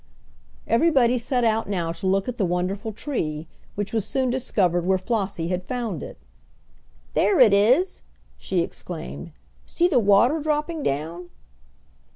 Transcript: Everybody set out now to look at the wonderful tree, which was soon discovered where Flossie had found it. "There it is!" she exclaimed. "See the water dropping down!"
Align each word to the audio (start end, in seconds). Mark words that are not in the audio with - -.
Everybody 0.65 1.19
set 1.19 1.43
out 1.43 1.69
now 1.69 1.91
to 1.91 2.07
look 2.07 2.27
at 2.27 2.37
the 2.39 2.43
wonderful 2.43 2.91
tree, 2.91 3.47
which 3.75 3.93
was 3.93 4.03
soon 4.03 4.31
discovered 4.31 4.83
where 4.83 4.97
Flossie 4.97 5.49
had 5.49 5.63
found 5.63 6.01
it. 6.01 6.17
"There 7.13 7.39
it 7.39 7.53
is!" 7.53 8.01
she 8.35 8.61
exclaimed. 8.61 9.31
"See 9.67 9.87
the 9.87 9.99
water 9.99 10.39
dropping 10.39 10.81
down!" 10.81 11.29